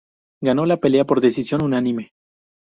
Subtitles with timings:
[0.41, 2.11] Ganó la pelea por decisión unánime.